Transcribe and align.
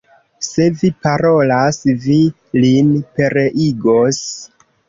Se 0.45 0.63
vi 0.79 0.89
parolas, 1.07 1.77
vi 2.07 2.17
lin 2.65 2.91
pereigos. 3.21 4.25